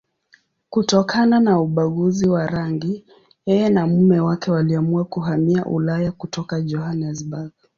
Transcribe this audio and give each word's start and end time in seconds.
Kutokana 0.69 1.39
na 1.39 1.59
ubaguzi 1.59 2.27
wa 2.29 2.47
rangi, 2.47 3.05
yeye 3.45 3.69
na 3.69 3.87
mume 3.87 4.19
wake 4.19 4.51
waliamua 4.51 5.05
kuhamia 5.05 5.65
Ulaya 5.65 6.11
kutoka 6.11 6.61
Johannesburg. 6.61 7.51